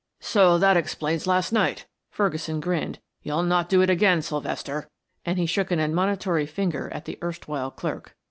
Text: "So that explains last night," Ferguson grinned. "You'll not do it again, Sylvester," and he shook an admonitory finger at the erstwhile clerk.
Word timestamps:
"So 0.19 0.57
that 0.57 0.77
explains 0.77 1.27
last 1.27 1.51
night," 1.53 1.85
Ferguson 2.09 2.59
grinned. 2.59 2.97
"You'll 3.21 3.43
not 3.43 3.69
do 3.69 3.83
it 3.83 3.89
again, 3.91 4.23
Sylvester," 4.23 4.89
and 5.27 5.37
he 5.37 5.45
shook 5.45 5.69
an 5.69 5.79
admonitory 5.79 6.47
finger 6.47 6.89
at 6.91 7.05
the 7.05 7.19
erstwhile 7.21 7.69
clerk. 7.69 8.15